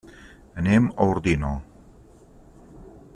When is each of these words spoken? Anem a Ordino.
Anem 0.61 0.87
a 0.89 1.05
Ordino. 1.15 1.51